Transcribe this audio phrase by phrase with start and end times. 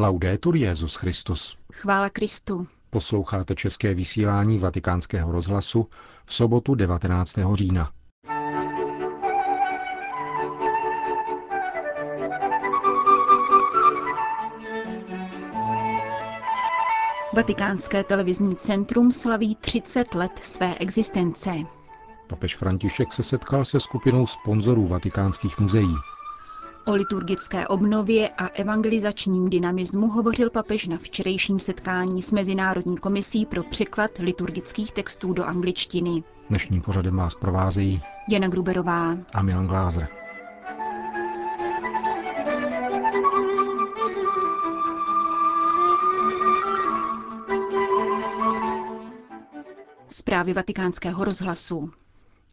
[0.00, 1.56] Laudetur Jezus Christus.
[1.72, 2.66] Chvála Kristu.
[2.90, 5.86] Posloucháte české vysílání Vatikánského rozhlasu
[6.24, 7.38] v sobotu 19.
[7.54, 7.92] října.
[17.36, 21.50] Vatikánské televizní centrum slaví 30 let své existence.
[22.26, 25.94] Papež František se setkal se skupinou sponzorů vatikánských muzeí.
[26.86, 33.62] O liturgické obnově a evangelizačním dynamismu hovořil papež na včerejším setkání s Mezinárodní komisí pro
[33.62, 36.22] překlad liturgických textů do angličtiny.
[36.48, 40.08] Dnešním pořadem vás provázejí Jana Gruberová a Milan Glázer.
[50.08, 51.90] Zprávy vatikánského rozhlasu.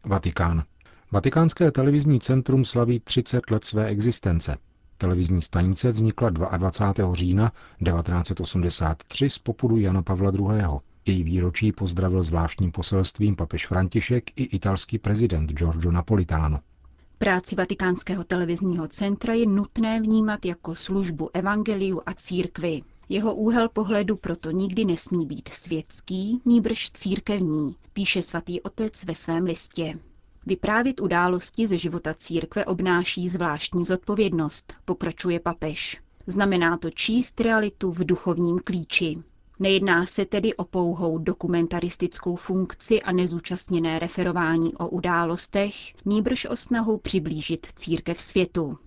[0.04, 0.64] Vatikán.
[1.12, 4.56] Vatikánské televizní centrum slaví 30 let své existence.
[4.98, 7.14] Televizní stanice vznikla 22.
[7.14, 7.52] října
[7.84, 10.80] 1983 z popudu Jana Pavla II.
[11.06, 16.60] Její výročí pozdravil zvláštním poselstvím papež František i italský prezident Giorgio Napolitano.
[17.18, 22.82] Práci vatikánského televizního centra je nutné vnímat jako službu evangeliu a církvi.
[23.08, 29.44] Jeho úhel pohledu proto nikdy nesmí být světský, níbrž církevní, píše svatý otec ve svém
[29.44, 29.98] listě.
[30.48, 36.00] Vyprávět události ze života církve obnáší zvláštní zodpovědnost, pokračuje papež.
[36.26, 39.18] Znamená to číst realitu v duchovním klíči.
[39.58, 46.98] Nejedná se tedy o pouhou dokumentaristickou funkci a nezúčastněné referování o událostech, nýbrž o snahu
[46.98, 48.78] přiblížit církev světu.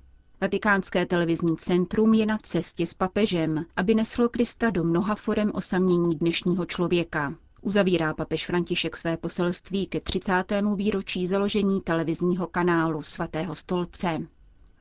[0.42, 6.16] Vatikánské televizní centrum je na cestě s papežem, aby neslo Krista do mnoha forem osamění
[6.16, 7.34] dnešního člověka.
[7.62, 10.44] Uzavírá papež František své poselství ke 30.
[10.76, 14.20] výročí založení televizního kanálu svatého stolce.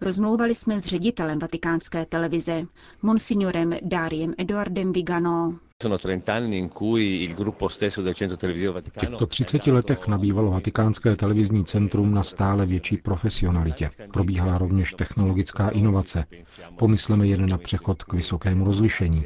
[0.00, 2.62] Rozmlouvali jsme s ředitelem vatikánské televize,
[3.02, 5.58] monsignorem Dariem Eduardem Vigano.
[5.82, 5.88] V
[9.00, 13.88] těchto 30 letech nabývalo vatikánské televizní centrum na stále větší profesionalitě.
[14.12, 16.24] Probíhala rovněž technologická inovace.
[16.78, 19.24] Pomysleme jen na přechod k vysokému rozlišení.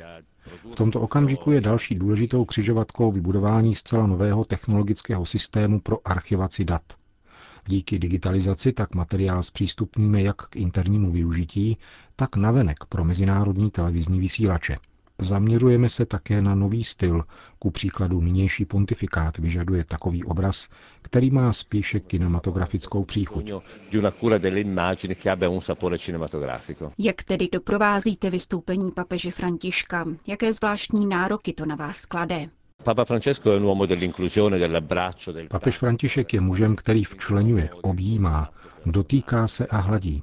[0.72, 6.82] V tomto okamžiku je další důležitou křižovatkou vybudování zcela nového technologického systému pro archivaci dat.
[7.66, 11.78] Díky digitalizaci tak materiál zpřístupníme jak k internímu využití,
[12.16, 14.76] tak navenek pro mezinárodní televizní vysílače.
[15.18, 17.24] Zaměřujeme se také na nový styl,
[17.58, 20.68] ku příkladu nynější pontifikát vyžaduje takový obraz,
[21.02, 23.50] který má spíše kinematografickou příchuť.
[26.98, 30.04] Jak tedy doprovázíte vystoupení papeže Františka?
[30.26, 32.48] Jaké zvláštní nároky to na vás klade?
[35.48, 38.50] Papež František je mužem, který včlenuje, objímá,
[38.86, 40.22] dotýká se a hladí.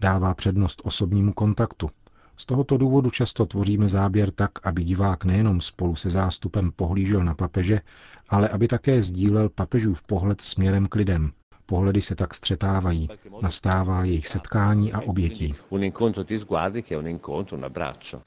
[0.00, 1.90] Dává přednost osobnímu kontaktu,
[2.36, 7.34] z tohoto důvodu často tvoříme záběr tak, aby divák nejenom spolu se zástupem pohlížel na
[7.34, 7.80] papeže,
[8.28, 11.32] ale aby také sdílel papežův pohled směrem k lidem.
[11.66, 13.08] Pohledy se tak střetávají,
[13.42, 15.54] nastává jejich setkání a obětí.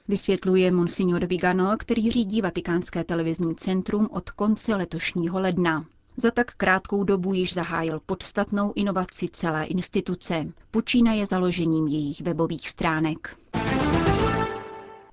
[0.08, 5.84] Vysvětluje monsignor Vigano, který řídí Vatikánské televizní centrum od konce letošního ledna.
[6.16, 10.46] Za tak krátkou dobu již zahájil podstatnou inovaci celé instituce.
[10.70, 13.36] Počínaje založením jejich webových stránek.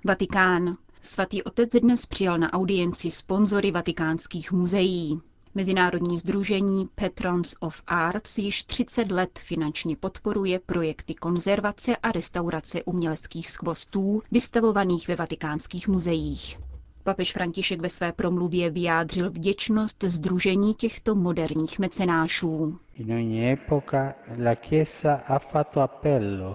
[0.06, 0.78] Vatikán.
[1.02, 5.22] Svatý otec dnes přijal na audienci sponzory vatikánských muzeí.
[5.56, 13.50] Mezinárodní združení Patrons of Arts již 30 let finančně podporuje projekty konzervace a restaurace uměleckých
[13.50, 16.58] skvostů vystavovaných ve vatikánských muzeích.
[17.04, 22.78] Papež František ve své promluvě vyjádřil vděčnost združení těchto moderních mecenášů.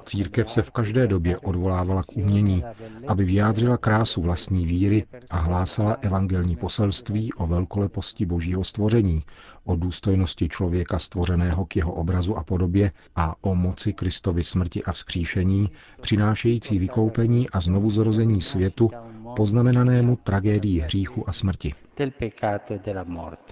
[0.05, 2.65] Církev se v každé době odvolávala k umění,
[3.09, 9.23] aby vyjádřila krásu vlastní víry a hlásala evangelní poselství o velkoleposti božího stvoření,
[9.65, 14.93] o důstojnosti člověka stvořeného k jeho obrazu a podobě a o moci Kristovy smrti a
[14.93, 15.71] vzkříšení,
[16.01, 18.91] přinášející vykoupení a znovuzrození světu
[19.37, 21.75] poznamenanému tragédii hříchu a smrti.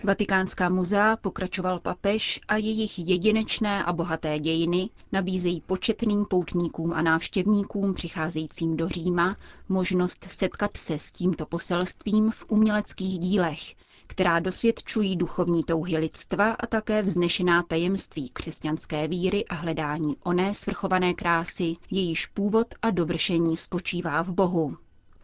[0.05, 7.95] Vatikánská muzea, pokračoval papež, a jejich jedinečné a bohaté dějiny nabízejí početným poutníkům a návštěvníkům
[7.95, 9.37] přicházejícím do Říma
[9.69, 13.75] možnost setkat se s tímto poselstvím v uměleckých dílech,
[14.07, 21.15] která dosvědčují duchovní touhy lidstva a také vznešená tajemství křesťanské víry a hledání oné svrchované
[21.15, 24.77] krásy, jejíž původ a dovršení spočívá v Bohu.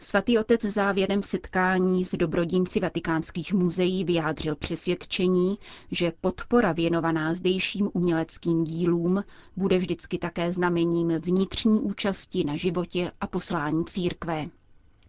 [0.02, 5.58] Svatý otec závěrem setkání s dobrodinci vatikánských muzeí vyjádřil přesvědčení,
[5.90, 9.24] že podpora věnovaná zdejším uměleckým dílům
[9.56, 14.46] bude vždycky také znamením vnitřní účasti na životě a poslání církve.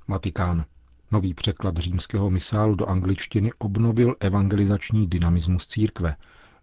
[0.08, 0.66] Vatikán.
[1.12, 6.16] Nový překlad římského misálu do angličtiny obnovil evangelizační dynamismus církve,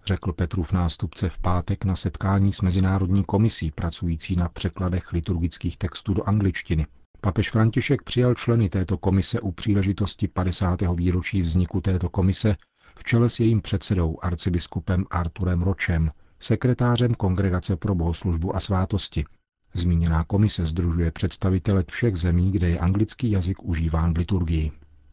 [0.06, 6.14] řekl Petrův nástupce v pátek na setkání s Mezinárodní komisí pracující na překladech liturgických textů
[6.14, 6.86] do angličtiny.
[7.22, 10.80] Papež František přijal členy této komise u příležitosti 50.
[10.94, 12.56] výročí vzniku této komise
[12.98, 19.24] v čele s jejím předsedou arcibiskupem Arturem Ročem, sekretářem Kongregace pro bohoslužbu a svátosti.
[19.74, 24.72] Zmíněná komise združuje představitele všech zemí, kde je anglický jazyk užíván v liturgii.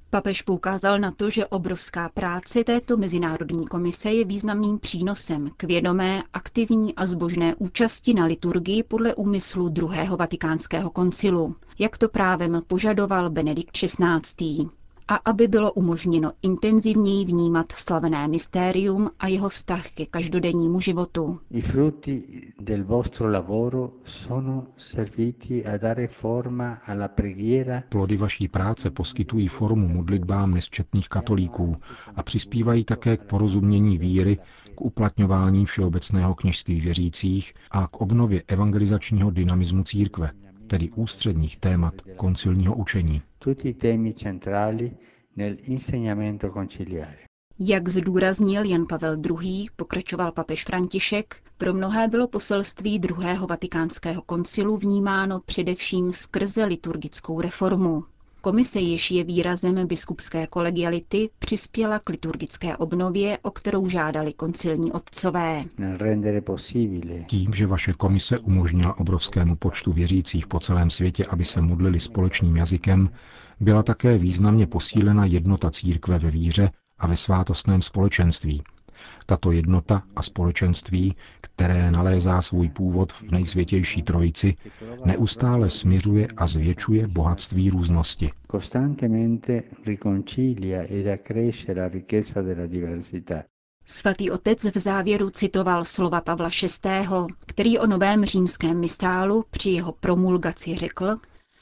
[0.10, 6.24] Papež poukázal na to, že obrovská práce této mezinárodní komise je významným přínosem k vědomé,
[6.34, 13.30] aktivní a zbožné účasti na liturgii podle úmyslu druhého vatikánského koncilu, jak to právem požadoval
[13.30, 14.70] Benedikt XVI
[15.08, 21.40] a aby bylo umožněno intenzivněji vnímat slavené mystérium a jeho vztah ke každodennímu životu.
[27.90, 31.76] Plody vaší práce poskytují formu modlitbám nesčetných katolíků
[32.16, 34.38] a přispívají také k porozumění víry,
[34.76, 40.32] k uplatňování všeobecného kněžství věřících a k obnově evangelizačního dynamismu církve,
[40.68, 43.22] tedy ústředních témat koncilního učení.
[47.60, 54.78] Jak zdůraznil Jan Pavel II., pokračoval papež František, pro mnohé bylo poselství druhého vatikánského koncilu
[54.78, 58.04] vnímáno především skrze liturgickou reformu.
[58.48, 65.66] Komise, jež je výrazem biskupské kolegiality, přispěla k liturgické obnově, o kterou žádali koncilní otcové.
[67.28, 72.58] Tím, že vaše komise umožnila obrovskému počtu věřících po celém světě, aby se modlili společným
[72.58, 73.10] jazykem,
[73.60, 78.64] byla také významně posílena jednota církve ve víře a ve svátostném společenství,
[79.26, 84.56] tato jednota a společenství, které nalézá svůj původ v nejsvětější trojici,
[85.06, 88.30] neustále směřuje a zvětšuje bohatství různosti.
[93.86, 96.50] Svatý otec v závěru citoval slova Pavla
[96.84, 97.08] VI.,
[97.46, 101.16] který o novém římském misálu při jeho promulgaci řekl,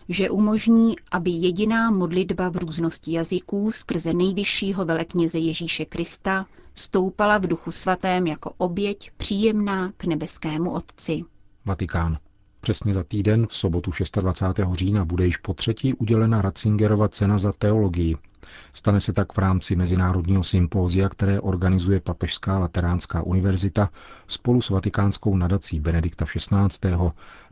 [0.09, 7.47] že umožní, aby jediná modlitba v různosti jazyků skrze nejvyššího velekněze Ježíše Krista stoupala v
[7.47, 11.23] duchu svatém jako oběť příjemná k nebeskému Otci.
[11.65, 12.17] Vatikán.
[12.61, 13.91] Přesně za týden, v sobotu
[14.21, 14.69] 26.
[14.73, 18.17] října, bude již po třetí udělena Ratzingerova cena za teologii.
[18.73, 23.89] Stane se tak v rámci mezinárodního sympózia, které organizuje Papežská lateránská univerzita
[24.27, 26.89] spolu s vatikánskou nadací Benedikta XVI.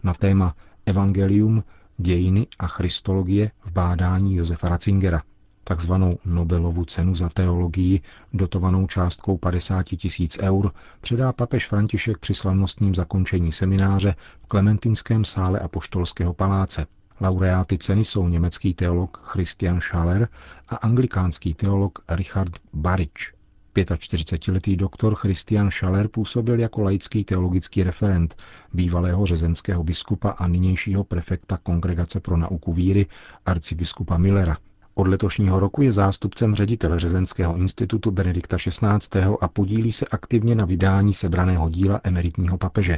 [0.04, 0.56] na téma
[0.86, 1.64] Evangelium,
[1.98, 5.24] dějiny a christologie v bádání Josefa Ratzingera
[5.64, 8.02] takzvanou Nobelovu cenu za teologii,
[8.34, 15.60] dotovanou částkou 50 tisíc eur, předá papež František při slavnostním zakončení semináře v Klementinském sále
[15.60, 16.86] Apoštolského paláce.
[17.22, 20.28] Laureáty ceny jsou německý teolog Christian Schaller
[20.70, 23.34] a anglikánský teolog Richard Barič.
[23.76, 28.36] 45-letý doktor Christian Schaller působil jako laický teologický referent
[28.74, 33.06] bývalého řezenského biskupa a nynějšího prefekta Kongregace pro nauku víry
[33.46, 34.58] arcibiskupa Millera–
[34.96, 39.22] od letošního roku je zástupcem ředitele Řezenského institutu Benedikta XVI.
[39.42, 42.98] a podílí se aktivně na vydání sebraného díla emeritního papeže.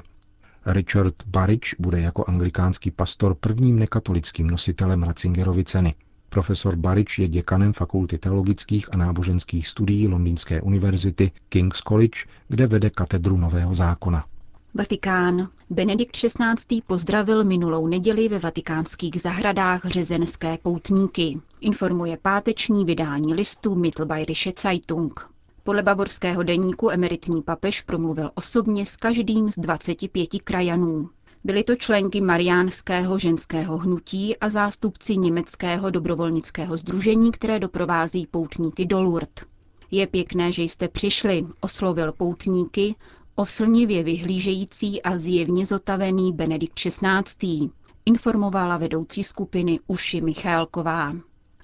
[0.65, 5.95] Richard Barič bude jako anglikánský pastor prvním nekatolickým nositelem Ratzingerovy ceny.
[6.35, 12.89] Profesor Barič je děkanem Fakulty teologických a náboženských studií Londýnské univerzity King's College, kde vede
[12.89, 14.25] katedru Nového zákona.
[14.73, 15.47] Vatikán.
[15.69, 16.81] Benedikt XVI.
[16.87, 21.39] pozdravil minulou neděli ve vatikánských zahradách řezenské poutníky.
[21.61, 25.29] Informuje páteční vydání listu Mittelbayerische Zeitung.
[25.63, 31.09] Podle bavorského deníku emeritní papež promluvil osobně s každým z 25 krajanů.
[31.45, 39.01] Byly to členky Mariánského ženského hnutí a zástupci německého dobrovolnického združení, které doprovází poutníky do
[39.01, 39.45] Lourdes.
[39.91, 42.95] Je pěkné, že jste přišli, oslovil poutníky,
[43.35, 47.69] oslnivě vyhlížející a zjevně zotavený Benedikt XVI.
[48.05, 51.15] informovala vedoucí skupiny Uši Michálková.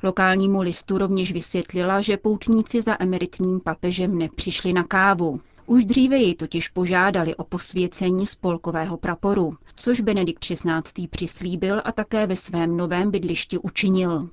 [0.04, 5.40] Lokálnímu listu rovněž vysvětlila, že poutníci za emeritním papežem nepřišli na kávu.
[5.72, 11.08] Už dříve jej totiž požádali o posvěcení spolkového praporu, což Benedikt XVI.
[11.10, 14.30] přislíbil a také ve svém novém bydlišti učinil.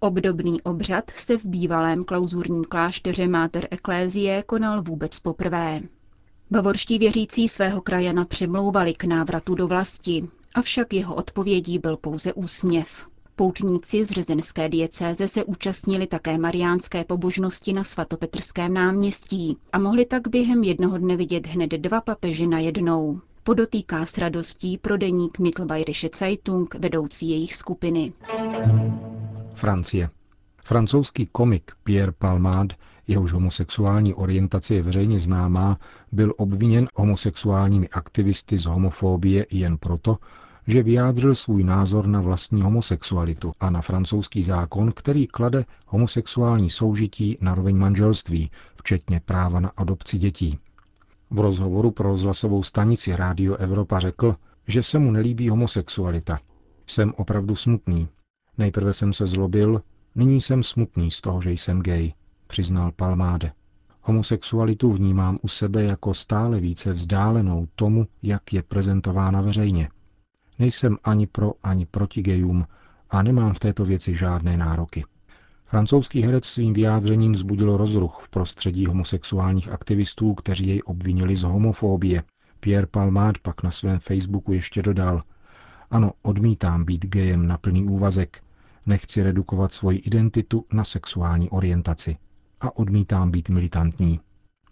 [0.00, 5.80] Obdobný obřad se v bývalém klauzurním klášteře Mater Ecclesiae konal vůbec poprvé.
[6.50, 13.08] Bavorští věřící svého krajana přemlouvali k návratu do vlasti, avšak jeho odpovědí byl pouze úsměv.
[13.38, 20.28] Poutníci z řezenské diecéze se účastnili také mariánské pobožnosti na svatopetrském náměstí a mohli tak
[20.28, 23.20] během jednoho dne vidět hned dva papeže na jednou.
[23.42, 28.12] Podotýká s radostí pro deník Mittelbayerische Zeitung vedoucí jejich skupiny.
[29.54, 30.10] Francie.
[30.62, 32.74] Francouzský komik Pierre Palmade,
[33.06, 35.78] jehož homosexuální orientace je veřejně známá,
[36.12, 40.16] byl obviněn homosexuálními aktivisty z homofóbie jen proto,
[40.68, 47.38] že vyjádřil svůj názor na vlastní homosexualitu a na francouzský zákon, který klade homosexuální soužití
[47.40, 50.58] na roveň manželství, včetně práva na adopci dětí.
[51.30, 56.38] V rozhovoru pro rozhlasovou stanici Rádio Evropa řekl, že se mu nelíbí homosexualita.
[56.86, 58.08] Jsem opravdu smutný.
[58.58, 59.82] Nejprve jsem se zlobil,
[60.14, 62.12] nyní jsem smutný z toho, že jsem gay,
[62.46, 63.52] přiznal Palmáde.
[64.02, 69.88] Homosexualitu vnímám u sebe jako stále více vzdálenou tomu, jak je prezentována veřejně.
[70.58, 72.66] Nejsem ani pro, ani proti gejům
[73.10, 75.04] a nemám v této věci žádné nároky.
[75.64, 82.22] Francouzský herec svým vyjádřením vzbudil rozruch v prostředí homosexuálních aktivistů, kteří jej obvinili z homofóbie.
[82.60, 85.22] Pierre Palmade pak na svém Facebooku ještě dodal,
[85.90, 88.42] ano, odmítám být gejem na plný úvazek,
[88.86, 92.16] nechci redukovat svoji identitu na sexuální orientaci
[92.60, 94.20] a odmítám být militantní.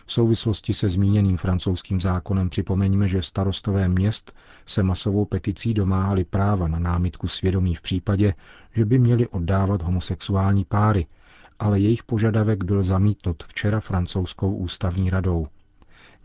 [0.06, 4.32] V souvislosti se zmíněným francouzským zákonem připomeňme, že starostové měst
[4.66, 8.34] se masovou peticí domáhali práva na námitku svědomí v případě,
[8.74, 11.06] že by měli oddávat homosexuální páry,
[11.58, 15.46] ale jejich požadavek byl zamítnut včera francouzskou ústavní radou.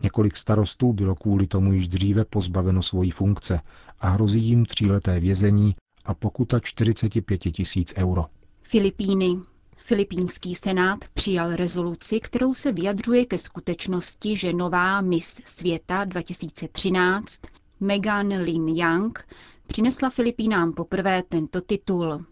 [0.02, 3.60] Několik starostů bylo kvůli tomu již dříve pozbaveno svojí funkce
[4.00, 8.26] a hrozí jim tříleté vězení a pokuta 45 tisíc euro.
[8.62, 9.51] Filipíny.
[9.84, 17.40] Filipínský senát přijal rezoluci, kterou se vyjadřuje ke skutečnosti, že nová Miss světa 2013
[17.80, 19.18] Megan Lin Yang
[19.66, 22.24] přinesla Filipínám poprvé tento titul.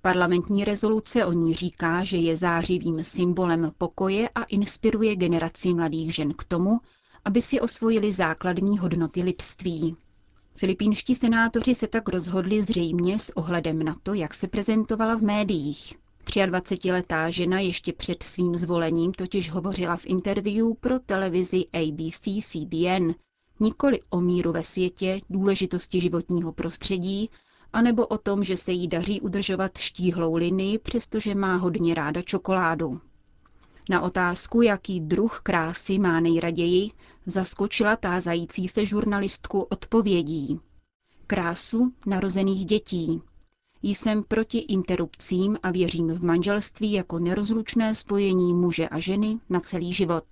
[0.00, 6.34] Parlamentní rezoluce o ní říká, že je zářivým symbolem pokoje a inspiruje generaci mladých žen
[6.34, 6.80] k tomu,
[7.24, 9.96] aby si osvojili základní hodnoty lidství.
[10.56, 16.01] Filipínští senátoři se tak rozhodli zřejmě s ohledem na to, jak se prezentovala v médiích.
[16.26, 23.14] 23-letá žena ještě před svým zvolením totiž hovořila v interview pro televizi ABC-CBN
[23.60, 27.30] nikoli o míru ve světě, důležitosti životního prostředí,
[27.72, 33.00] anebo o tom, že se jí daří udržovat štíhlou linii, přestože má hodně ráda čokoládu.
[33.90, 36.90] Na otázku, jaký druh krásy má nejraději,
[37.26, 40.60] zaskočila tázající se žurnalistku odpovědí.
[41.26, 43.22] Krásu narozených dětí,
[43.82, 49.92] jsem proti interrupcím a věřím v manželství jako nerozlučné spojení muže a ženy na celý
[49.92, 50.24] život.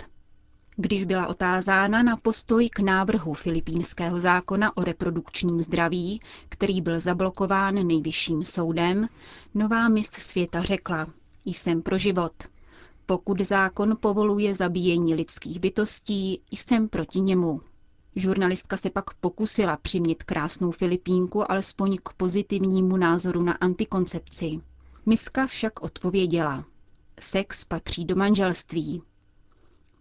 [0.77, 7.75] Když byla otázána na postoj k návrhu filipínského zákona o reprodukčním zdraví, který byl zablokován
[7.87, 9.09] nejvyšším soudem,
[9.55, 11.07] nová mis světa řekla,
[11.45, 12.33] jsem pro život.
[13.07, 17.61] Pokud zákon povoluje zabíjení lidských bytostí, jsem proti němu.
[18.17, 24.61] Žurnalistka se pak pokusila přimět krásnou Filipínku alespoň k pozitivnímu názoru na antikoncepci.
[25.07, 26.65] Miska však odpověděla.
[27.21, 29.03] Sex patří do manželství.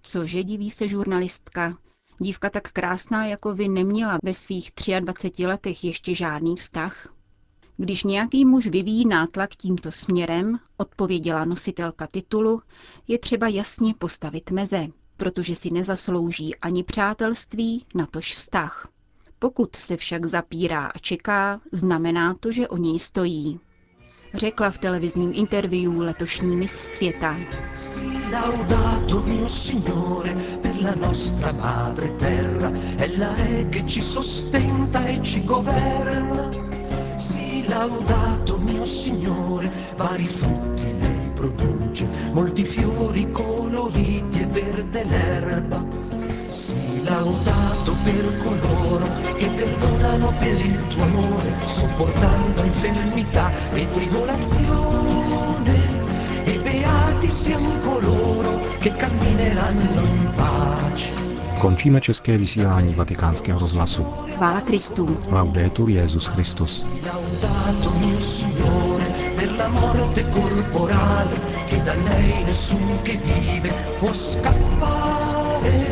[0.01, 1.77] Cože, diví se žurnalistka.
[2.19, 7.13] Dívka tak krásná jako vy neměla ve svých 23 letech ještě žádný vztah?
[7.77, 12.61] Když nějaký muž vyvíjí nátlak tímto směrem, odpověděla nositelka titulu,
[13.07, 14.87] je třeba jasně postavit meze
[15.19, 18.87] protože si nezaslouží ani přátelství, natož vztah.
[19.39, 23.59] Pokud se však zapírá a čeká, znamená to, že o něj stojí.
[24.33, 27.37] Řekla v televizním interview letošní mis světa.
[37.69, 42.88] laudato mio Signore, vari frutti lei produce, molti fiori
[44.89, 45.83] coloriti e verde l'erba.
[46.49, 49.05] Sii laudato per coloro
[49.37, 55.77] che perdonano per il tuo amore, sopportando infermità e tribolazione.
[56.45, 61.11] E beati siano coloro che cammineranno in pace.
[61.59, 64.05] Končíme české vysílání vatikánského rozhlasu.
[64.35, 65.17] Chvála Kristu.
[65.31, 66.85] Laudetur Jezus Christus.
[69.39, 75.87] Per la morte corporale che da lei nessuno che vive può scappare.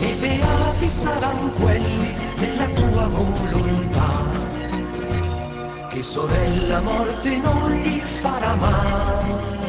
[0.00, 4.28] E beati saranno quelli nella tua volontà
[5.88, 9.60] che sorella morte non li farà mai